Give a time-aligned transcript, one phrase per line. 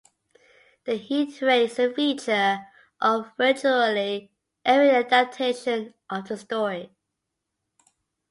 [0.85, 2.65] The Heat-Ray is a feature
[2.99, 4.31] of virtually
[4.65, 6.95] every adaptation of the story.